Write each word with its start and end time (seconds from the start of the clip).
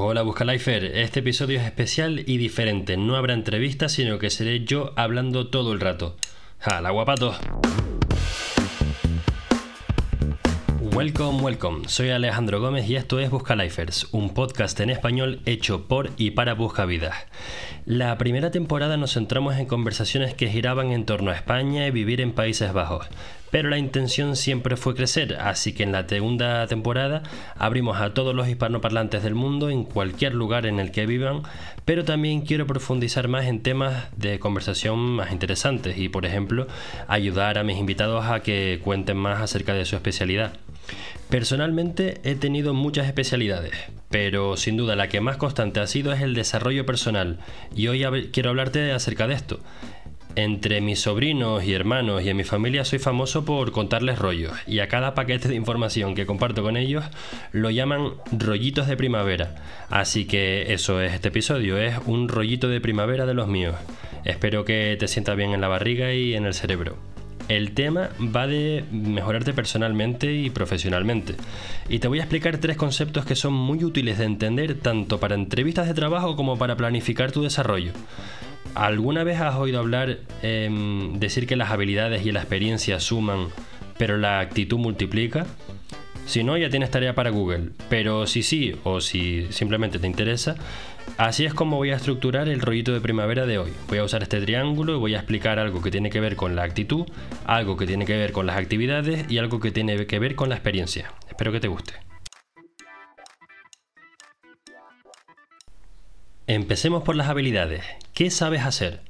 Hola 0.00 0.22
Buscalifer, 0.22 0.84
este 0.84 1.18
episodio 1.18 1.58
es 1.58 1.66
especial 1.66 2.22
y 2.24 2.38
diferente. 2.38 2.96
No 2.96 3.16
habrá 3.16 3.34
entrevistas, 3.34 3.90
sino 3.90 4.20
que 4.20 4.30
seré 4.30 4.64
yo 4.64 4.92
hablando 4.94 5.48
todo 5.48 5.72
el 5.72 5.80
rato. 5.80 6.14
¡Hala, 6.60 6.90
guapato! 6.90 7.34
Welcome, 10.98 11.40
welcome. 11.42 11.88
Soy 11.88 12.10
Alejandro 12.10 12.60
Gómez 12.60 12.90
y 12.90 12.96
esto 12.96 13.20
es 13.20 13.30
Buscalifers, 13.30 14.08
un 14.10 14.34
podcast 14.34 14.80
en 14.80 14.90
español 14.90 15.40
hecho 15.46 15.86
por 15.86 16.10
y 16.16 16.32
para 16.32 16.54
Buscavidas. 16.54 17.14
La 17.86 18.18
primera 18.18 18.50
temporada 18.50 18.96
nos 18.96 19.12
centramos 19.12 19.56
en 19.58 19.66
conversaciones 19.66 20.34
que 20.34 20.48
giraban 20.48 20.90
en 20.90 21.06
torno 21.06 21.30
a 21.30 21.36
España 21.36 21.86
y 21.86 21.92
vivir 21.92 22.20
en 22.20 22.32
Países 22.32 22.72
Bajos, 22.72 23.06
pero 23.52 23.68
la 23.68 23.78
intención 23.78 24.34
siempre 24.34 24.76
fue 24.76 24.96
crecer, 24.96 25.36
así 25.36 25.72
que 25.72 25.84
en 25.84 25.92
la 25.92 26.08
segunda 26.08 26.66
temporada 26.66 27.22
abrimos 27.56 28.00
a 28.00 28.12
todos 28.12 28.34
los 28.34 28.48
hispanoparlantes 28.48 29.22
del 29.22 29.36
mundo 29.36 29.70
en 29.70 29.84
cualquier 29.84 30.34
lugar 30.34 30.66
en 30.66 30.80
el 30.80 30.90
que 30.90 31.06
vivan, 31.06 31.42
pero 31.84 32.04
también 32.04 32.40
quiero 32.40 32.66
profundizar 32.66 33.28
más 33.28 33.46
en 33.46 33.62
temas 33.62 34.08
de 34.16 34.40
conversación 34.40 34.98
más 34.98 35.30
interesantes 35.30 35.96
y, 35.96 36.08
por 36.08 36.26
ejemplo, 36.26 36.66
ayudar 37.06 37.56
a 37.56 37.62
mis 37.62 37.78
invitados 37.78 38.26
a 38.26 38.40
que 38.40 38.80
cuenten 38.82 39.16
más 39.16 39.40
acerca 39.40 39.74
de 39.74 39.84
su 39.84 39.94
especialidad. 39.94 40.54
Personalmente 41.28 42.20
he 42.24 42.34
tenido 42.34 42.72
muchas 42.72 43.06
especialidades, 43.06 43.72
pero 44.08 44.56
sin 44.56 44.76
duda 44.76 44.96
la 44.96 45.08
que 45.08 45.20
más 45.20 45.36
constante 45.36 45.80
ha 45.80 45.86
sido 45.86 46.12
es 46.12 46.22
el 46.22 46.34
desarrollo 46.34 46.86
personal 46.86 47.38
y 47.76 47.88
hoy 47.88 48.30
quiero 48.32 48.50
hablarte 48.50 48.92
acerca 48.92 49.26
de 49.26 49.34
esto. 49.34 49.60
Entre 50.36 50.80
mis 50.80 51.00
sobrinos 51.00 51.64
y 51.64 51.74
hermanos 51.74 52.22
y 52.22 52.28
en 52.28 52.36
mi 52.36 52.44
familia 52.44 52.84
soy 52.84 53.00
famoso 53.00 53.44
por 53.44 53.72
contarles 53.72 54.18
rollos 54.18 54.52
y 54.66 54.78
a 54.78 54.86
cada 54.86 55.14
paquete 55.14 55.48
de 55.48 55.56
información 55.56 56.14
que 56.14 56.26
comparto 56.26 56.62
con 56.62 56.76
ellos 56.76 57.04
lo 57.50 57.70
llaman 57.70 58.12
rollitos 58.30 58.86
de 58.86 58.96
primavera. 58.96 59.56
Así 59.90 60.26
que 60.26 60.72
eso 60.72 61.00
es 61.02 61.12
este 61.12 61.28
episodio, 61.28 61.76
es 61.76 61.96
un 62.06 62.28
rollito 62.28 62.68
de 62.68 62.80
primavera 62.80 63.26
de 63.26 63.34
los 63.34 63.48
míos. 63.48 63.74
Espero 64.24 64.64
que 64.64 64.96
te 64.98 65.08
sienta 65.08 65.34
bien 65.34 65.52
en 65.52 65.60
la 65.60 65.68
barriga 65.68 66.14
y 66.14 66.34
en 66.34 66.46
el 66.46 66.54
cerebro. 66.54 66.96
El 67.48 67.72
tema 67.72 68.10
va 68.34 68.46
de 68.46 68.84
mejorarte 68.92 69.54
personalmente 69.54 70.32
y 70.34 70.50
profesionalmente. 70.50 71.34
Y 71.88 71.98
te 71.98 72.08
voy 72.08 72.18
a 72.18 72.22
explicar 72.22 72.58
tres 72.58 72.76
conceptos 72.76 73.24
que 73.24 73.36
son 73.36 73.54
muy 73.54 73.84
útiles 73.84 74.18
de 74.18 74.24
entender 74.24 74.74
tanto 74.74 75.18
para 75.18 75.34
entrevistas 75.34 75.86
de 75.88 75.94
trabajo 75.94 76.36
como 76.36 76.58
para 76.58 76.76
planificar 76.76 77.32
tu 77.32 77.42
desarrollo. 77.42 77.92
¿Alguna 78.74 79.24
vez 79.24 79.40
has 79.40 79.56
oído 79.56 79.80
hablar, 79.80 80.18
em, 80.42 81.18
decir 81.18 81.46
que 81.46 81.56
las 81.56 81.70
habilidades 81.70 82.26
y 82.26 82.32
la 82.32 82.40
experiencia 82.40 83.00
suman, 83.00 83.48
pero 83.96 84.18
la 84.18 84.40
actitud 84.40 84.78
multiplica? 84.78 85.46
Si 86.26 86.44
no, 86.44 86.58
ya 86.58 86.68
tienes 86.68 86.90
tarea 86.90 87.14
para 87.14 87.30
Google. 87.30 87.70
Pero 87.88 88.26
si 88.26 88.42
sí, 88.42 88.74
o 88.84 89.00
si 89.00 89.46
simplemente 89.50 89.98
te 89.98 90.06
interesa, 90.06 90.56
Así 91.16 91.44
es 91.44 91.54
como 91.54 91.76
voy 91.76 91.90
a 91.90 91.96
estructurar 91.96 92.48
el 92.48 92.60
rollito 92.60 92.92
de 92.92 93.00
primavera 93.00 93.46
de 93.46 93.58
hoy. 93.58 93.72
Voy 93.88 93.98
a 93.98 94.04
usar 94.04 94.22
este 94.22 94.40
triángulo 94.40 94.94
y 94.94 94.98
voy 94.98 95.14
a 95.14 95.18
explicar 95.18 95.58
algo 95.58 95.82
que 95.82 95.90
tiene 95.90 96.10
que 96.10 96.20
ver 96.20 96.36
con 96.36 96.54
la 96.54 96.62
actitud, 96.62 97.06
algo 97.44 97.76
que 97.76 97.86
tiene 97.86 98.04
que 98.04 98.16
ver 98.16 98.32
con 98.32 98.46
las 98.46 98.56
actividades 98.56 99.30
y 99.30 99.38
algo 99.38 99.60
que 99.60 99.70
tiene 99.70 100.06
que 100.06 100.18
ver 100.18 100.34
con 100.34 100.48
la 100.48 100.54
experiencia. 100.54 101.12
Espero 101.28 101.52
que 101.52 101.60
te 101.60 101.68
guste. 101.68 101.94
Empecemos 106.46 107.02
por 107.02 107.14
las 107.14 107.28
habilidades. 107.28 107.84
¿Qué 108.14 108.30
sabes 108.30 108.62
hacer? 108.62 109.02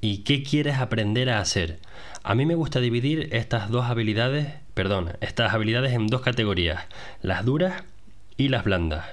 ¿Y 0.00 0.24
qué 0.24 0.42
quieres 0.42 0.78
aprender 0.78 1.28
a 1.30 1.38
hacer? 1.38 1.78
A 2.22 2.34
mí 2.34 2.46
me 2.46 2.54
gusta 2.54 2.80
dividir 2.80 3.28
estas 3.32 3.68
dos 3.68 3.86
habilidades, 3.86 4.54
perdón, 4.74 5.12
estas 5.20 5.52
habilidades 5.52 5.92
en 5.92 6.06
dos 6.06 6.22
categorías, 6.22 6.84
las 7.20 7.44
duras 7.44 7.84
y 8.36 8.48
las 8.48 8.64
blandas. 8.64 9.04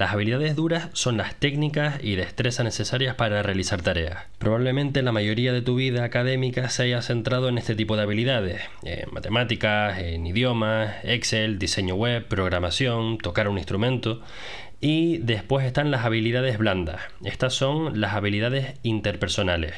Las 0.00 0.14
habilidades 0.14 0.56
duras 0.56 0.88
son 0.94 1.18
las 1.18 1.34
técnicas 1.34 2.02
y 2.02 2.14
destrezas 2.14 2.64
necesarias 2.64 3.16
para 3.16 3.42
realizar 3.42 3.82
tareas. 3.82 4.24
Probablemente 4.38 5.02
la 5.02 5.12
mayoría 5.12 5.52
de 5.52 5.60
tu 5.60 5.74
vida 5.74 6.04
académica 6.04 6.70
se 6.70 6.84
haya 6.84 7.02
centrado 7.02 7.50
en 7.50 7.58
este 7.58 7.74
tipo 7.74 7.98
de 7.98 8.04
habilidades, 8.04 8.62
en 8.82 9.12
matemáticas, 9.12 9.98
en 9.98 10.26
idiomas, 10.26 10.94
Excel, 11.04 11.58
diseño 11.58 11.96
web, 11.96 12.24
programación, 12.26 13.18
tocar 13.18 13.46
un 13.46 13.58
instrumento. 13.58 14.22
Y 14.80 15.18
después 15.18 15.66
están 15.66 15.90
las 15.90 16.06
habilidades 16.06 16.56
blandas. 16.56 17.02
Estas 17.22 17.52
son 17.52 18.00
las 18.00 18.14
habilidades 18.14 18.78
interpersonales. 18.82 19.74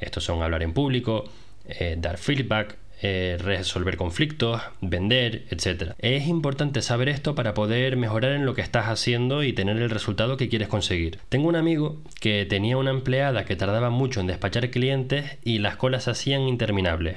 Estos 0.00 0.24
son 0.24 0.42
hablar 0.42 0.64
en 0.64 0.72
público, 0.72 1.30
eh, 1.68 1.94
dar 2.00 2.18
feedback, 2.18 2.78
eh, 3.04 3.36
resolver 3.40 3.96
conflictos, 3.96 4.62
vender, 4.80 5.44
etc. 5.50 5.94
Es 5.98 6.28
importante 6.28 6.82
saber 6.82 7.08
esto 7.08 7.34
para 7.34 7.52
poder 7.52 7.96
mejorar 7.96 8.32
en 8.32 8.46
lo 8.46 8.54
que 8.54 8.62
estás 8.62 8.86
haciendo 8.86 9.42
y 9.42 9.52
tener 9.52 9.76
el 9.78 9.90
resultado 9.90 10.36
que 10.36 10.48
quieres 10.48 10.68
conseguir. 10.68 11.18
Tengo 11.28 11.48
un 11.48 11.56
amigo 11.56 12.00
que 12.20 12.46
tenía 12.46 12.76
una 12.76 12.90
empleada 12.90 13.44
que 13.44 13.56
tardaba 13.56 13.90
mucho 13.90 14.20
en 14.20 14.28
despachar 14.28 14.70
clientes 14.70 15.38
y 15.42 15.58
las 15.58 15.74
colas 15.74 16.04
se 16.04 16.12
hacían 16.12 16.42
interminables. 16.42 17.16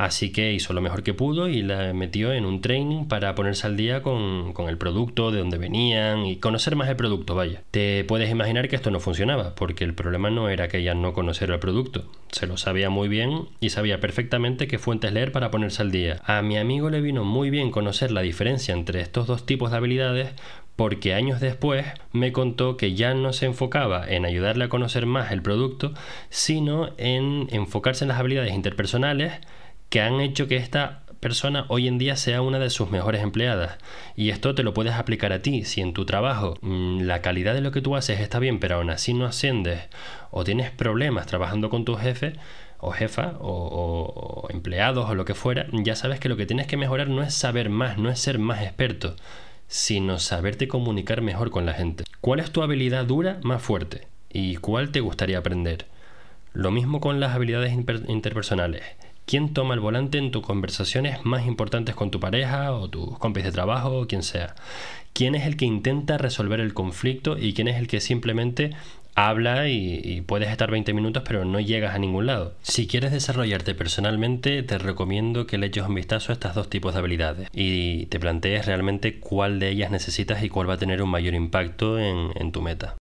Así 0.00 0.32
que 0.32 0.54
hizo 0.54 0.72
lo 0.72 0.80
mejor 0.80 1.02
que 1.02 1.12
pudo 1.12 1.46
y 1.46 1.60
la 1.60 1.92
metió 1.92 2.32
en 2.32 2.46
un 2.46 2.62
training 2.62 3.04
para 3.04 3.34
ponerse 3.34 3.66
al 3.66 3.76
día 3.76 4.02
con, 4.02 4.54
el 4.66 4.78
producto, 4.78 5.30
de 5.30 5.40
dónde 5.40 5.58
venían 5.58 6.24
y 6.24 6.36
conocer 6.36 6.74
más 6.74 6.88
el 6.88 6.96
producto, 6.96 7.34
vaya. 7.34 7.62
Te 7.70 8.02
puedes 8.04 8.30
imaginar 8.30 8.70
que 8.70 8.76
esto 8.76 8.90
no 8.90 8.98
funcionaba, 8.98 9.54
porque 9.54 9.84
el 9.84 9.92
problema 9.92 10.30
no 10.30 10.48
era 10.48 10.68
que 10.68 10.78
ella 10.78 10.94
no 10.94 11.12
conociera 11.12 11.52
el 11.52 11.60
producto. 11.60 12.06
Se 12.32 12.46
lo 12.46 12.56
sabía 12.56 12.88
muy 12.88 13.08
bien 13.08 13.48
y 13.60 13.68
sabía 13.68 14.00
perfectamente 14.00 14.68
qué 14.68 14.78
fuentes 14.78 15.12
leer 15.12 15.32
para 15.32 15.50
ponerse 15.50 15.82
al 15.82 15.90
día. 15.90 16.22
A 16.24 16.40
mi 16.40 16.56
amigo 16.56 16.88
le 16.88 17.02
vino 17.02 17.24
muy 17.24 17.50
bien 17.50 17.70
conocer 17.70 18.10
la 18.10 18.22
diferencia 18.22 18.72
entre 18.72 19.02
estos 19.02 19.26
dos 19.26 19.44
tipos 19.44 19.70
de 19.70 19.76
habilidades 19.76 20.30
porque 20.76 21.12
años 21.12 21.40
después 21.40 21.84
me 22.12 22.32
contó 22.32 22.78
que 22.78 22.94
ya 22.94 23.12
no 23.12 23.34
se 23.34 23.44
enfocaba 23.44 24.08
en 24.08 24.24
ayudarle 24.24 24.64
a 24.64 24.70
conocer 24.70 25.04
más 25.04 25.30
el 25.30 25.42
producto, 25.42 25.92
sino 26.30 26.88
en 26.96 27.48
enfocarse 27.50 28.04
en 28.04 28.08
las 28.08 28.18
habilidades 28.18 28.54
interpersonales 28.54 29.34
que 29.90 30.00
han 30.00 30.20
hecho 30.20 30.48
que 30.48 30.56
esta 30.56 31.02
persona 31.20 31.66
hoy 31.68 31.86
en 31.86 31.98
día 31.98 32.16
sea 32.16 32.42
una 32.42 32.58
de 32.58 32.70
sus 32.70 32.90
mejores 32.90 33.22
empleadas. 33.22 33.76
Y 34.16 34.30
esto 34.30 34.54
te 34.54 34.62
lo 34.62 34.72
puedes 34.72 34.94
aplicar 34.94 35.32
a 35.32 35.42
ti. 35.42 35.64
Si 35.64 35.80
en 35.80 35.92
tu 35.92 36.06
trabajo 36.06 36.56
mm, 36.62 37.02
la 37.02 37.20
calidad 37.20 37.54
de 37.54 37.60
lo 37.60 37.72
que 37.72 37.82
tú 37.82 37.96
haces 37.96 38.20
está 38.20 38.38
bien, 38.38 38.58
pero 38.58 38.76
aún 38.76 38.90
así 38.90 39.12
no 39.12 39.26
asciendes 39.26 39.82
o 40.30 40.44
tienes 40.44 40.70
problemas 40.70 41.26
trabajando 41.26 41.70
con 41.70 41.84
tu 41.84 41.96
jefe 41.96 42.34
o 42.78 42.92
jefa 42.92 43.34
o, 43.40 44.44
o 44.44 44.50
empleados 44.50 45.10
o 45.10 45.14
lo 45.14 45.26
que 45.26 45.34
fuera, 45.34 45.66
ya 45.72 45.94
sabes 45.94 46.18
que 46.18 46.30
lo 46.30 46.36
que 46.36 46.46
tienes 46.46 46.66
que 46.66 46.78
mejorar 46.78 47.08
no 47.08 47.22
es 47.22 47.34
saber 47.34 47.68
más, 47.68 47.98
no 47.98 48.08
es 48.08 48.18
ser 48.18 48.38
más 48.38 48.62
experto, 48.62 49.16
sino 49.66 50.18
saberte 50.18 50.66
comunicar 50.66 51.20
mejor 51.20 51.50
con 51.50 51.66
la 51.66 51.74
gente. 51.74 52.04
¿Cuál 52.22 52.40
es 52.40 52.50
tu 52.50 52.62
habilidad 52.62 53.04
dura 53.04 53.38
más 53.42 53.62
fuerte? 53.62 54.06
¿Y 54.30 54.56
cuál 54.56 54.92
te 54.92 55.00
gustaría 55.00 55.38
aprender? 55.38 55.86
Lo 56.54 56.70
mismo 56.70 57.00
con 57.00 57.20
las 57.20 57.34
habilidades 57.34 57.72
interpersonales 57.72 58.82
quién 59.30 59.54
toma 59.54 59.74
el 59.74 59.80
volante 59.80 60.18
en 60.18 60.32
tus 60.32 60.42
conversaciones 60.42 61.24
más 61.24 61.46
importantes 61.46 61.94
con 61.94 62.10
tu 62.10 62.18
pareja 62.18 62.72
o 62.72 62.90
tus 62.90 63.16
compis 63.18 63.44
de 63.44 63.52
trabajo 63.52 64.00
o 64.00 64.06
quien 64.08 64.24
sea. 64.24 64.56
¿Quién 65.12 65.36
es 65.36 65.46
el 65.46 65.56
que 65.56 65.66
intenta 65.66 66.18
resolver 66.18 66.58
el 66.58 66.74
conflicto 66.74 67.38
y 67.38 67.54
quién 67.54 67.68
es 67.68 67.76
el 67.76 67.86
que 67.86 68.00
simplemente 68.00 68.72
habla 69.14 69.68
y, 69.68 70.22
puedes 70.22 70.48
estar 70.48 70.70
20 70.70 70.92
minutos 70.94 71.22
pero 71.24 71.44
no 71.44 71.60
llegas 71.60 71.94
a 71.94 71.98
ningún 71.98 72.26
lado. 72.26 72.54
Si 72.62 72.88
quieres 72.88 73.12
desarrollarte 73.12 73.74
personalmente, 73.74 74.64
te 74.64 74.78
recomiendo 74.78 75.46
que 75.46 75.58
le 75.58 75.66
eches 75.66 75.86
un 75.86 75.94
vistazo 75.94 76.32
a 76.32 76.34
estos 76.34 76.54
dos 76.56 76.68
tipos 76.68 76.94
de 76.94 76.98
habilidades 76.98 77.48
y 77.52 78.06
te 78.06 78.18
plantees 78.18 78.66
realmente 78.66 79.20
cuál 79.20 79.60
de 79.60 79.70
ellas 79.70 79.92
necesitas 79.92 80.42
y 80.42 80.48
cuál 80.48 80.68
va 80.68 80.74
a 80.74 80.78
tener 80.78 81.02
un 81.02 81.10
mayor 81.10 81.34
impacto 81.34 82.00
en 82.00 82.50
tu 82.50 82.62
meta. 82.62 82.96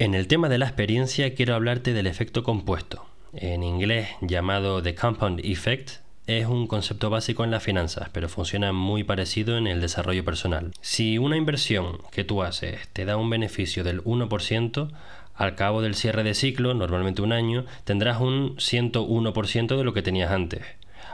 En 0.00 0.14
el 0.14 0.28
tema 0.28 0.48
de 0.48 0.56
la 0.56 0.64
experiencia 0.64 1.34
quiero 1.34 1.54
hablarte 1.54 1.92
del 1.92 2.06
efecto 2.06 2.42
compuesto. 2.42 3.04
En 3.34 3.62
inglés 3.62 4.08
llamado 4.22 4.82
The 4.82 4.94
Compound 4.94 5.40
Effect, 5.44 6.00
es 6.26 6.46
un 6.46 6.66
concepto 6.68 7.10
básico 7.10 7.44
en 7.44 7.50
las 7.50 7.62
finanzas, 7.62 8.08
pero 8.10 8.30
funciona 8.30 8.72
muy 8.72 9.04
parecido 9.04 9.58
en 9.58 9.66
el 9.66 9.82
desarrollo 9.82 10.24
personal. 10.24 10.72
Si 10.80 11.18
una 11.18 11.36
inversión 11.36 11.98
que 12.12 12.24
tú 12.24 12.42
haces 12.42 12.88
te 12.94 13.04
da 13.04 13.18
un 13.18 13.28
beneficio 13.28 13.84
del 13.84 14.02
1%, 14.02 14.88
al 15.34 15.54
cabo 15.54 15.82
del 15.82 15.94
cierre 15.94 16.22
de 16.22 16.32
ciclo, 16.32 16.72
normalmente 16.72 17.20
un 17.20 17.34
año, 17.34 17.66
tendrás 17.84 18.22
un 18.22 18.56
101% 18.56 19.76
de 19.76 19.84
lo 19.84 19.92
que 19.92 20.00
tenías 20.00 20.30
antes. 20.30 20.62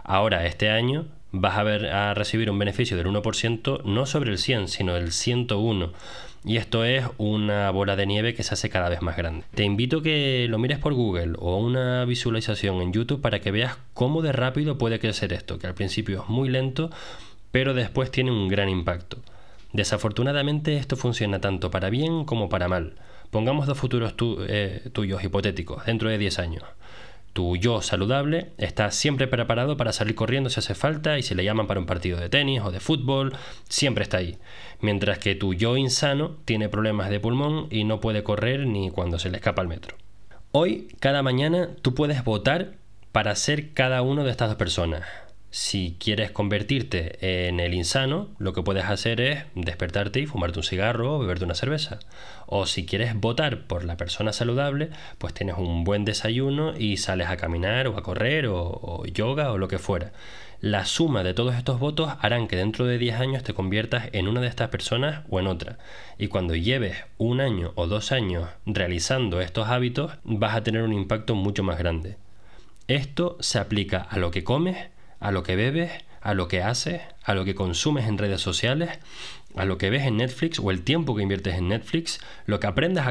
Ahora, 0.05 0.47
este 0.47 0.71
año, 0.71 1.09
vas 1.33 1.59
a, 1.59 1.65
ver, 1.65 1.87
a 1.87 2.15
recibir 2.15 2.53
un 2.53 2.59
beneficio 2.61 2.97
del 2.97 3.09
1% 3.09 3.83
no 3.83 4.07
sobre 4.07 4.31
el 4.31 4.39
100, 4.39 4.69
sino 4.69 4.95
del 4.95 5.11
101 5.11 5.93
y 6.47 6.59
esto 6.59 6.85
es 6.85 7.05
una 7.19 7.71
bola 7.73 7.97
de 7.97 8.07
nieve 8.07 8.33
que 8.33 8.45
se 8.45 8.55
hace 8.55 8.71
cada 8.71 8.89
vez 8.89 9.03
más 9.03 9.17
grande. 9.17 9.45
Te 9.53 9.65
invito 9.65 9.99
a 9.99 10.03
que 10.05 10.47
lo 10.49 10.59
mires 10.59 10.79
por 10.79 10.95
Google 10.95 11.33
o 11.39 11.57
una 11.59 12.05
visualización 12.05 12.81
en 12.81 12.93
YouTube 12.93 13.21
para 13.21 13.41
que 13.41 13.51
veas 13.51 13.77
cómo 13.95 14.23
de 14.23 14.31
rápido 14.31 14.79
puede 14.79 15.01
crecer 15.01 15.33
esto, 15.33 15.59
que 15.59 15.67
al 15.67 15.75
principio 15.75 16.23
es 16.23 16.29
muy 16.29 16.49
lento, 16.49 16.91
pero 17.51 17.75
después 17.75 18.13
tiene 18.13 18.31
un 18.31 18.47
gran 18.47 18.69
impacto. 18.69 19.19
Desafortunadamente 19.73 20.77
esto 20.77 20.97
funciona 20.97 21.41
tanto 21.41 21.73
para 21.73 21.91
bien 21.91 22.25
como 22.25 22.49
para 22.49 22.69
mal. 22.69 22.95
Pongamos 23.31 23.67
dos 23.67 23.77
futuros 23.77 24.15
eh, 24.47 24.89
tuyos 24.93 25.25
hipotéticos 25.25 25.85
dentro 25.85 26.09
de 26.09 26.17
10 26.17 26.39
años. 26.39 26.63
Tu 27.37 27.55
yo 27.59 27.83
saludable 27.83 28.53
está 28.57 28.91
siempre 28.91 29.27
preparado 29.27 29.77
para 29.77 29.93
salir 29.93 30.15
corriendo 30.15 30.49
si 30.49 30.59
hace 30.59 30.75
falta 30.75 31.19
y 31.19 31.23
si 31.23 31.35
le 31.35 31.45
llaman 31.45 31.67
para 31.67 31.79
un 31.79 31.85
partido 31.85 32.19
de 32.19 32.31
tenis 32.31 32.63
o 32.65 32.71
de 32.71 32.81
fútbol, 32.81 33.37
siempre 33.69 34.05
está 34.05 34.17
ahí. 34.17 34.39
Mientras 34.81 35.19
que 35.19 35.35
tu 35.35 35.53
yo 35.53 35.77
insano 35.77 36.39
tiene 36.47 36.71
problemas 36.71 37.11
de 37.11 37.21
pulmón 37.21 37.67
y 37.69 37.85
no 37.85 38.01
puede 38.01 38.23
correr 38.23 38.67
ni 38.67 38.89
cuando 38.89 39.19
se 39.19 39.29
le 39.29 39.37
escapa 39.37 39.61
el 39.61 39.69
metro. 39.69 39.97
Hoy, 40.51 40.89
cada 40.99 41.23
mañana, 41.23 41.69
tú 41.83 41.95
puedes 41.95 42.25
votar 42.25 42.77
para 43.13 43.37
ser 43.37 43.75
cada 43.75 44.01
uno 44.01 44.25
de 44.25 44.31
estas 44.31 44.49
dos 44.49 44.57
personas. 44.57 45.03
Si 45.51 45.97
quieres 45.99 46.33
convertirte 46.33 47.47
en 47.49 47.61
el 47.61 47.73
insano, 47.73 48.29
lo 48.39 48.53
que 48.53 48.63
puedes 48.63 48.85
hacer 48.85 49.21
es 49.21 49.45
despertarte 49.55 50.21
y 50.21 50.27
fumarte 50.27 50.59
un 50.59 50.65
cigarro 50.65 51.15
o 51.15 51.19
beberte 51.19 51.45
una 51.45 51.55
cerveza. 51.55 51.99
O 52.47 52.67
si 52.67 52.85
quieres 52.85 53.15
votar 53.15 53.67
por 53.67 53.85
la 53.85 53.97
persona 53.97 54.33
saludable, 54.33 54.91
pues 55.19 55.33
tienes 55.35 55.57
un 55.57 55.85
buen 55.85 56.05
desayuno 56.05 56.77
y 56.77 56.99
sales 56.99 57.29
a 57.29 57.37
caminar 57.37 57.89
o 57.89 57.97
a 57.97 58.03
correr 58.03 58.47
o, 58.49 59.05
yoga 59.07 59.53
o 59.53 59.59
lo 59.59 59.69
que 59.69 59.79
fuera. 59.79 60.13
La 60.61 60.85
suma 60.85 61.23
de 61.23 61.35
todos 61.35 61.55
estos 61.55 61.79
votos 61.79 62.13
harán 62.21 62.49
que 62.49 62.57
dentro 62.57 62.87
de 62.87 62.99
10 62.99 63.21
años 63.21 63.43
te 63.43 63.55
conviertas 63.55 64.09
en 64.13 64.27
una 64.27 64.41
de 64.41 64.49
estas 64.49 64.69
personas 64.69 65.25
o 65.31 65.39
en 65.39 65.47
otra. 65.47 65.79
Y 66.19 66.29
cuando 66.29 66.55
lleves 66.55 66.97
un 67.19 67.41
año 67.41 67.73
o 67.77 67.87
dos 67.87 68.11
años 68.11 68.49
realizando 68.67 69.41
estos 69.41 69.69
hábitos, 69.69 70.13
vas 70.25 70.57
a 70.57 70.63
tener 70.63 70.83
un 70.83 70.93
impacto 70.93 71.35
mucho 71.35 71.63
más 71.63 71.79
grande. 71.79 72.17
Esto 72.89 73.37
se 73.41 73.59
aplica 73.59 73.99
a 73.99 74.19
lo 74.19 74.31
que 74.31 74.45
comes, 74.45 74.77
a 75.21 75.31
lo 75.31 75.43
que 75.43 75.57
bebes, 75.57 75.91
a 76.21 76.35
lo 76.35 76.49
que 76.49 76.63
haces, 76.63 77.03
a 77.25 77.35
lo 77.35 77.45
que 77.45 77.55
consumes 77.55 78.07
en 78.07 78.19
redes 78.19 78.41
sociales, 78.41 78.99
a 79.55 79.65
lo 79.65 79.79
que 79.79 79.91
ves 79.91 80.05
en 80.05 80.17
Netflix 80.19 80.59
o 80.59 80.71
el 80.71 80.83
tiempo 80.83 81.17
que 81.17 81.23
inviertes 81.23 81.55
en 81.55 81.69
Netflix, 81.69 82.21
lo 82.47 82.61
que 82.61 82.67
aprendes 82.67 83.05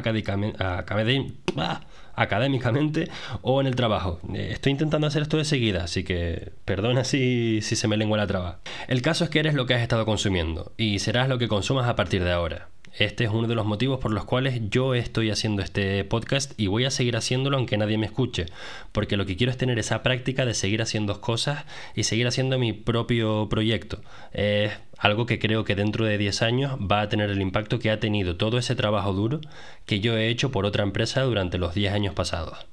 académicamente 2.15 3.09
o 3.41 3.61
en 3.61 3.67
el 3.67 3.75
trabajo. 3.75 4.19
Eh, 4.33 4.49
estoy 4.51 4.71
intentando 4.71 5.07
hacer 5.07 5.23
esto 5.23 5.37
de 5.37 5.45
seguida, 5.45 5.85
así 5.85 6.03
que 6.03 6.51
perdona 6.65 7.03
si, 7.03 7.61
si 7.61 7.75
se 7.75 7.87
me 7.87 7.97
lengua 7.97 8.17
la 8.17 8.27
traba. 8.27 8.59
El 8.87 9.01
caso 9.01 9.23
es 9.23 9.29
que 9.29 9.39
eres 9.39 9.53
lo 9.53 9.65
que 9.65 9.73
has 9.73 9.81
estado 9.81 10.05
consumiendo 10.05 10.73
y 10.77 10.99
serás 10.99 11.29
lo 11.29 11.37
que 11.37 11.47
consumas 11.47 11.87
a 11.87 11.95
partir 11.95 12.23
de 12.23 12.31
ahora. 12.31 12.69
Este 12.97 13.25
es 13.25 13.29
uno 13.29 13.49
de 13.49 13.55
los 13.55 13.65
motivos 13.65 13.99
por 13.99 14.13
los 14.13 14.23
cuales 14.23 14.61
yo 14.69 14.95
estoy 14.95 15.29
haciendo 15.29 15.61
este 15.61 16.05
podcast 16.05 16.57
y 16.57 16.67
voy 16.67 16.85
a 16.85 16.91
seguir 16.91 17.17
haciéndolo 17.17 17.57
aunque 17.57 17.77
nadie 17.77 17.97
me 17.97 18.05
escuche, 18.05 18.45
porque 18.93 19.17
lo 19.17 19.25
que 19.25 19.35
quiero 19.35 19.51
es 19.51 19.57
tener 19.57 19.77
esa 19.79 20.01
práctica 20.01 20.45
de 20.45 20.53
seguir 20.53 20.81
haciendo 20.81 21.19
cosas 21.19 21.65
y 21.93 22.03
seguir 22.03 22.25
haciendo 22.25 22.57
mi 22.57 22.71
propio 22.71 23.49
proyecto. 23.49 23.99
Es 24.31 24.71
algo 24.97 25.25
que 25.25 25.39
creo 25.39 25.65
que 25.65 25.75
dentro 25.75 26.05
de 26.05 26.17
10 26.17 26.41
años 26.41 26.79
va 26.79 27.01
a 27.01 27.09
tener 27.09 27.29
el 27.29 27.41
impacto 27.41 27.79
que 27.79 27.91
ha 27.91 27.99
tenido 27.99 28.37
todo 28.37 28.57
ese 28.57 28.75
trabajo 28.75 29.11
duro 29.11 29.41
que 29.85 29.99
yo 29.99 30.15
he 30.15 30.29
hecho 30.29 30.51
por 30.51 30.65
otra 30.65 30.83
empresa 30.83 31.21
durante 31.23 31.57
los 31.57 31.75
10 31.75 31.91
años 31.91 32.13
pasados. 32.13 32.65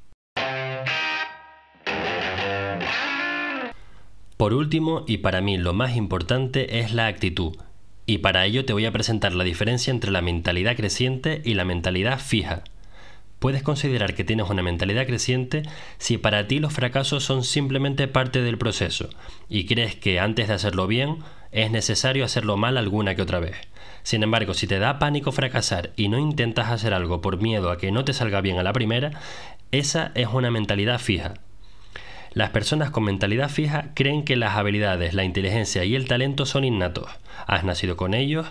Por 4.37 4.55
último, 4.55 5.05
y 5.09 5.19
para 5.19 5.41
mí 5.41 5.59
lo 5.59 5.73
más 5.73 5.97
importante, 5.97 6.79
es 6.79 6.93
la 6.93 7.09
actitud 7.09 7.57
y 8.07 8.19
para 8.19 8.45
ello 8.45 8.65
te 8.65 8.73
voy 8.73 8.87
a 8.87 8.93
presentar 8.93 9.35
la 9.35 9.45
diferencia 9.45 9.91
entre 9.91 10.11
la 10.11 10.23
mentalidad 10.23 10.77
creciente 10.77 11.41
y 11.45 11.55
la 11.55 11.65
mentalidad 11.65 12.19
fija. 12.19 12.65
Puedes 13.39 13.63
considerar 13.63 14.15
que 14.15 14.23
tienes 14.23 14.49
una 14.49 14.63
mentalidad 14.63 15.07
creciente 15.07 15.63
si 15.99 16.17
para 16.17 16.47
ti 16.47 16.61
los 16.61 16.73
fracasos 16.73 17.25
son 17.25 17.43
simplemente 17.43 18.07
parte 18.07 18.41
del 18.41 18.59
proceso 18.59 19.11
y 19.49 19.67
crees 19.67 19.97
que 19.97 20.21
antes 20.21 20.49
de 20.49 20.55
hacerlo 20.55 20.87
bien 20.87 21.19
es 21.51 21.71
necesario 21.71 22.25
hacerlo 22.25 22.57
mal 22.57 22.77
alguna 22.77 23.15
que 23.15 23.23
otra 23.23 23.41
vez. 23.41 23.57
Sin 24.05 24.23
embargo, 24.23 24.55
si 24.55 24.67
te 24.67 24.79
da 24.79 24.99
pánico 24.99 25.33
fracasar 25.33 25.91
y 25.97 26.09
no 26.09 26.19
intentas 26.19 26.71
hacer 26.71 26.95
algo 26.95 27.21
por 27.21 27.41
miedo 27.41 27.71
a 27.71 27.79
que 27.79 27.93
no 27.93 28.05
te 28.05 28.13
salga 28.13 28.41
bien 28.41 28.59
a 28.59 28.63
la 28.63 28.73
primera, 28.73 29.11
esa 29.71 30.13
es 30.15 30.29
una 30.29 30.51
mentalidad 30.51 31.01
fija. 31.01 31.35
Las 32.35 32.51
personas 32.51 32.91
con 32.91 33.05
mentalidad 33.05 33.51
fija 33.51 33.91
creen 33.95 34.25
que 34.25 34.37
las 34.37 34.57
habilidades, 34.57 35.13
la 35.13 35.25
inteligencia 35.25 35.85
y 35.85 35.95
el 35.95 36.09
talento 36.09 36.47
son 36.47 36.65
innatos. 36.65 37.11
Has 37.47 37.63
nacido 37.63 37.97
con 37.97 38.15
ellos 38.15 38.47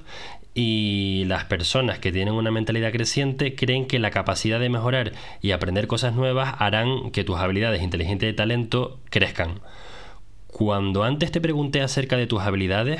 y 0.54 1.24
las 1.28 1.46
personas 1.46 1.98
que 1.98 2.12
tienen 2.12 2.34
una 2.34 2.52
mentalidad 2.52 2.92
creciente 2.92 3.56
creen 3.56 3.88
que 3.88 3.98
la 3.98 4.12
capacidad 4.12 4.60
de 4.60 4.70
mejorar 4.70 5.14
y 5.42 5.52
aprender 5.52 5.88
cosas 5.88 6.14
nuevas 6.14 6.56
harán 6.60 7.10
que 7.12 7.24
tus 7.24 7.38
habilidades, 7.38 7.82
inteligencia 7.82 8.30
y 8.30 8.34
talento 8.34 9.00
crezcan. 9.10 9.62
Cuando 10.48 11.04
antes 11.04 11.32
te 11.32 11.42
pregunté 11.42 11.82
acerca 11.82 12.18
de 12.18 12.28
tus 12.28 12.42
habilidades, 12.42 13.00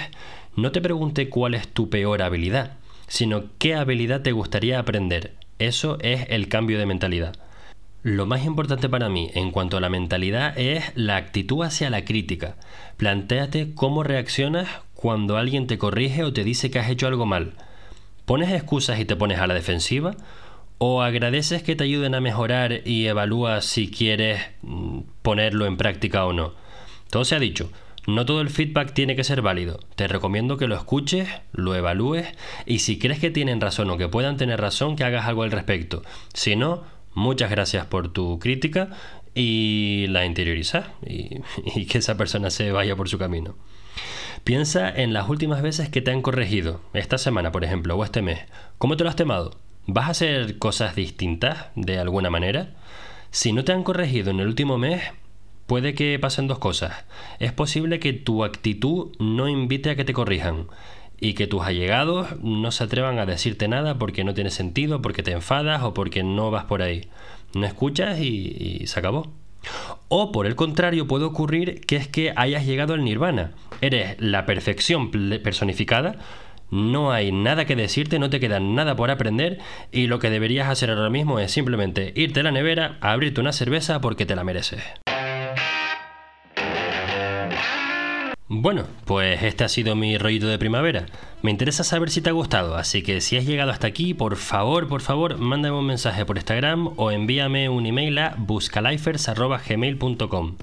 no 0.56 0.72
te 0.72 0.82
pregunté 0.82 1.30
cuál 1.30 1.54
es 1.54 1.68
tu 1.68 1.90
peor 1.90 2.24
habilidad, 2.24 2.78
sino 3.08 3.44
qué 3.60 3.76
habilidad 3.76 4.22
te 4.22 4.32
gustaría 4.32 4.80
aprender. 4.80 5.34
Eso 5.60 6.00
es 6.02 6.26
el 6.30 6.48
cambio 6.48 6.80
de 6.80 6.88
mentalidad. 6.88 7.36
Lo 8.04 8.26
más 8.26 8.46
importante 8.46 8.90
para 8.90 9.10
mí 9.10 9.30
en 9.36 9.52
cuanto 9.52 9.78
a 9.78 9.80
la 9.80 9.90
mentalidad 9.90 10.58
es 10.58 10.92
la 10.96 11.18
actitud 11.18 11.64
hacia 11.64 11.92
la 11.92 12.04
crítica. 12.04 12.56
Plantéate 12.98 13.76
cómo 13.76 14.02
reaccionas 14.02 14.68
cuando 14.96 15.38
alguien 15.38 15.68
te 15.68 15.78
corrige 15.78 16.24
o 16.24 16.34
te 16.34 16.44
dice 16.44 16.72
que 16.72 16.80
has 16.80 16.90
hecho 16.90 17.06
algo 17.06 17.28
mal. 17.28 17.54
¿Pones 18.26 18.52
excusas 18.52 19.00
y 19.00 19.06
te 19.06 19.16
pones 19.16 19.40
a 19.40 19.46
la 19.46 19.54
defensiva? 19.54 20.16
¿O 20.80 21.04
agradeces 21.04 21.62
que 21.62 21.76
te 21.76 21.84
ayuden 21.84 22.16
a 22.16 22.22
mejorar 22.22 22.82
y 22.88 23.06
evalúas 23.06 23.66
si 23.66 23.92
quieres 23.92 24.42
mm, 24.64 25.02
ponerlo 25.22 25.68
en 25.68 25.78
práctica 25.78 26.26
o 26.26 26.34
no? 26.34 26.54
Todo 27.12 27.24
se 27.24 27.36
ha 27.36 27.40
dicho. 27.40 27.72
No 28.08 28.26
todo 28.26 28.42
el 28.42 28.50
feedback 28.50 28.94
tiene 28.94 29.16
que 29.16 29.24
ser 29.24 29.44
válido. 29.44 29.80
Te 29.96 30.08
recomiendo 30.08 30.58
que 30.58 30.68
lo 30.68 30.76
escuches, 30.76 31.30
lo 31.52 31.76
evalúes 31.76 32.28
y 32.66 32.80
si 32.80 32.98
crees 32.98 33.20
que 33.20 33.30
tienen 33.30 33.62
razón 33.62 33.92
o 33.92 33.98
que 33.98 34.08
puedan 34.08 34.38
tener 34.38 34.60
razón, 34.60 34.96
que 34.96 35.04
hagas 35.04 35.28
algo 35.28 35.44
al 35.44 35.52
respecto. 35.52 36.02
Si 36.34 36.56
no, 36.56 36.84
muchas 37.14 37.50
gracias 37.50 37.86
por 37.86 38.12
tu 38.12 38.40
crítica 38.40 38.90
y 39.34 40.06
la 40.10 40.26
interioriza 40.26 40.94
y, 41.06 41.42
y, 41.76 41.86
que 41.86 42.00
esa 42.00 42.18
persona 42.18 42.50
se 42.50 42.72
vaya 42.72 42.96
por 42.96 43.10
su 43.10 43.18
camino. 43.18 43.56
Piensa 44.44 44.90
en 44.90 45.14
las 45.14 45.30
últimas 45.30 45.62
veces 45.62 45.90
que 45.90 46.02
te 46.02 46.12
han 46.12 46.22
corregido, 46.22 46.82
esta 46.94 47.18
semana 47.18 47.52
por 47.52 47.64
ejemplo, 47.64 47.96
o 47.96 48.04
este 48.04 48.22
mes. 48.22 48.40
¿Cómo 48.78 48.98
te 48.98 49.04
lo 49.04 49.10
has 49.10 49.16
temado? 49.16 49.58
¿Vas 49.88 50.08
a 50.08 50.12
hacer 50.12 50.58
cosas 50.58 50.96
distintas 50.96 51.68
de 51.76 52.00
alguna 52.00 52.30
manera? 52.30 52.76
Si 53.30 53.54
no 53.54 53.64
te 53.64 53.72
han 53.72 53.84
corregido 53.84 54.32
en 54.32 54.40
el 54.40 54.48
último 54.48 54.78
mes, 54.78 55.04
puede 55.68 55.94
que 55.94 56.18
pasen 56.20 56.48
dos 56.48 56.60
cosas. 56.60 57.06
Es 57.40 57.54
posible 57.54 58.00
que 58.00 58.14
tu 58.14 58.44
actitud 58.44 59.16
no 59.20 59.48
invite 59.48 59.90
a 59.90 59.96
que 59.96 60.04
te 60.04 60.14
corrijan 60.14 60.68
y 61.22 61.36
que 61.36 61.48
tus 61.48 61.62
allegados 61.62 62.28
no 62.42 62.72
se 62.72 62.84
atrevan 62.84 63.20
a 63.20 63.28
decirte 63.28 63.68
nada 63.68 63.98
porque 64.00 64.24
no 64.24 64.34
tiene 64.34 64.50
sentido, 64.50 65.02
porque 65.04 65.22
te 65.22 65.32
enfadas 65.32 65.84
o 65.84 65.94
porque 65.94 66.24
no 66.24 66.50
vas 66.50 66.66
por 66.66 66.82
ahí. 66.82 67.08
No 67.54 67.66
escuchas 67.66 68.20
y, 68.20 68.82
se 68.88 69.00
acabó. 69.00 69.32
O 70.10 70.32
por 70.32 70.48
el 70.48 70.56
contrario 70.56 71.08
puede 71.08 71.26
ocurrir 71.26 71.82
que 71.82 71.96
es 71.96 72.08
que 72.08 72.34
hayas 72.36 72.66
llegado 72.66 72.96
al 72.96 73.04
nirvana. 73.04 73.52
Eres 73.82 74.20
la 74.20 74.48
perfección 74.48 75.12
personificada, 75.12 76.18
no 76.72 77.12
hay 77.12 77.32
nada 77.32 77.66
que 77.66 77.76
decirte, 77.76 78.18
no 78.18 78.32
te 78.32 78.40
queda 78.40 78.60
nada 78.60 78.96
por 78.96 79.12
aprender 79.12 79.60
y 79.92 80.08
lo 80.08 80.18
que 80.18 80.32
deberías 80.32 80.70
hacer 80.70 80.90
ahora 80.90 81.12
mismo 81.12 81.40
es 81.40 81.52
simplemente 81.52 82.14
irte 82.16 82.40
a 82.40 82.44
la 82.44 82.52
nevera, 82.52 82.98
abrirte 83.00 83.42
una 83.42 83.54
cerveza 83.54 84.02
porque 84.02 84.26
te 84.26 84.36
la 84.36 84.44
mereces. 84.44 84.82
Bueno, 88.54 88.84
pues 89.06 89.42
este 89.44 89.64
ha 89.64 89.70
sido 89.70 89.96
mi 89.96 90.18
rollito 90.18 90.46
de 90.46 90.60
primavera. 90.60 91.06
Me 91.42 91.52
interesa 91.52 91.86
saber 91.86 92.10
si 92.10 92.20
te 92.20 92.32
ha 92.32 92.34
gustado, 92.34 92.76
así 92.76 93.02
que 93.02 93.22
si 93.22 93.38
has 93.38 93.46
llegado 93.46 93.72
hasta 93.72 93.88
aquí, 93.88 94.14
por 94.14 94.36
favor, 94.36 94.90
por 94.90 95.00
favor, 95.00 95.38
mándame 95.38 95.78
un 95.78 95.86
mensaje 95.86 96.26
por 96.26 96.36
Instagram 96.36 96.90
o 96.98 97.12
envíame 97.12 97.70
un 97.70 97.86
email 97.86 98.18
a 98.18 98.36
buscalifers.gmail.com. 98.38 100.58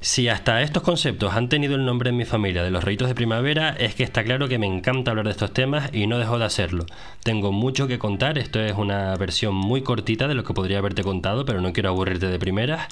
Si 0.00 0.28
hasta 0.28 0.62
estos 0.62 0.82
conceptos 0.82 1.34
han 1.34 1.48
tenido 1.48 1.76
el 1.76 1.84
nombre 1.84 2.10
en 2.10 2.16
mi 2.16 2.24
familia 2.24 2.64
de 2.64 2.72
los 2.72 2.82
rollitos 2.82 3.06
de 3.06 3.14
primavera, 3.14 3.70
es 3.70 3.94
que 3.94 4.02
está 4.02 4.24
claro 4.24 4.48
que 4.48 4.58
me 4.58 4.66
encanta 4.66 5.12
hablar 5.12 5.26
de 5.26 5.30
estos 5.30 5.52
temas 5.52 5.94
y 5.94 6.08
no 6.08 6.18
dejo 6.18 6.40
de 6.40 6.46
hacerlo. 6.46 6.86
Tengo 7.22 7.52
mucho 7.52 7.86
que 7.86 8.00
contar, 8.00 8.36
esto 8.36 8.58
es 8.58 8.72
una 8.72 9.14
versión 9.14 9.54
muy 9.54 9.82
cortita 9.82 10.26
de 10.26 10.34
lo 10.34 10.42
que 10.42 10.54
podría 10.54 10.78
haberte 10.78 11.04
contado, 11.04 11.44
pero 11.44 11.60
no 11.60 11.72
quiero 11.72 11.90
aburrirte 11.90 12.26
de 12.26 12.40
primeras. 12.40 12.88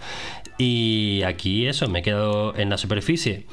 Y 0.56 1.22
aquí 1.26 1.66
eso, 1.66 1.88
me 1.88 1.98
he 1.98 2.02
quedado 2.02 2.56
en 2.56 2.70
la 2.70 2.78
superficie. 2.78 3.46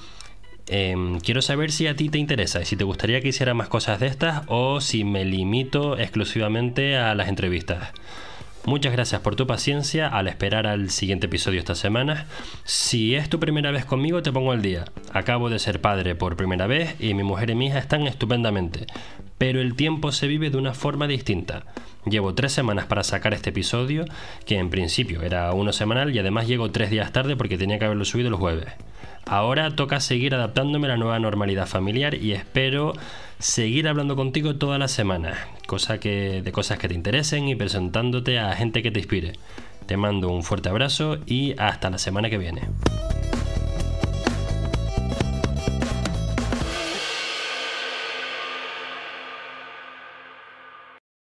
Em, 0.70 1.20
quiero 1.20 1.42
saber 1.42 1.72
si 1.72 1.88
a 1.88 1.96
ti 1.96 2.10
te 2.10 2.18
interesa 2.18 2.62
y 2.62 2.66
si 2.66 2.76
te 2.76 2.84
gustaría 2.84 3.22
que 3.22 3.30
hiciera 3.30 3.54
más 3.54 3.70
cosas 3.70 4.00
de 4.00 4.08
estas 4.08 4.44
o 4.48 4.82
si 4.82 5.04
me 5.04 5.24
limito 5.24 5.98
exclusivamente 5.98 6.98
a 6.98 7.16
las 7.16 7.30
entrevistas. 7.30 7.94
Muchas 8.66 8.92
gracias 8.92 9.22
por 9.22 9.38
tu 9.38 9.48
paciencia 9.48 10.10
al 10.10 10.28
esperar 10.28 10.68
al 10.68 10.90
siguiente 10.90 11.28
episodio 11.28 11.60
esta 11.60 11.74
semana. 11.74 12.26
Si 12.66 13.16
es 13.16 13.30
tu 13.30 13.40
primera 13.40 13.72
vez 13.72 13.86
conmigo, 13.86 14.22
te 14.22 14.34
pongo 14.34 14.52
al 14.52 14.62
día. 14.62 14.84
Acabo 15.14 15.50
de 15.50 15.58
ser 15.58 15.80
padre 15.80 16.16
por 16.16 16.36
primera 16.36 16.68
vez 16.68 16.96
y 17.00 17.14
mi 17.14 17.24
mujer 17.24 17.50
y 17.50 17.56
mi 17.56 17.68
hija 17.68 17.80
están 17.80 18.06
estupendamente. 18.06 18.86
Pero 19.38 19.62
el 19.62 19.76
tiempo 19.76 20.12
se 20.12 20.28
vive 20.28 20.50
de 20.50 20.58
una 20.58 20.74
forma 20.74 21.08
distinta. 21.08 21.64
Llevo 22.10 22.34
tres 22.34 22.54
semanas 22.54 22.86
para 22.86 23.04
sacar 23.04 23.34
este 23.34 23.50
episodio, 23.50 24.06
que 24.46 24.58
en 24.58 24.70
principio 24.70 25.22
era 25.22 25.52
uno 25.54 25.74
semanal 25.74 26.16
y 26.16 26.20
además 26.20 26.48
llego 26.48 26.72
tres 26.72 26.90
días 26.90 27.12
tarde 27.12 27.36
porque 27.36 27.58
tenía 27.58 27.80
que 27.80 27.86
haberlo 27.86 28.06
subido 28.06 28.30
el 28.30 28.36
jueves. 28.36 28.68
Ahora 29.26 29.76
toca 29.76 30.00
seguir 30.00 30.34
adaptándome 30.34 30.88
a 30.88 30.92
la 30.92 30.98
nueva 30.98 31.20
normalidad 31.20 31.68
familiar 31.68 32.16
y 32.16 32.32
espero 32.32 32.94
seguir 33.40 33.88
hablando 33.90 34.16
contigo 34.16 34.56
semanas, 34.88 35.38
cosa 35.68 36.00
que, 36.00 36.42
de 36.42 36.52
cosas 36.54 36.80
que 36.80 36.88
te 36.88 36.94
interesen 36.94 37.50
y 37.50 37.56
presentándote 37.56 38.40
a 38.40 38.56
gente 38.56 38.82
que 38.82 38.92
te 38.92 39.00
inspire. 39.00 39.34
Te 39.86 39.98
mando 39.98 40.30
un 40.30 40.44
fuerte 40.44 40.70
abrazo 40.70 41.18
y 41.26 41.56
hasta 41.58 41.90
la 41.90 41.98
semana 41.98 42.30
que 42.30 42.38
viene. 42.38 42.62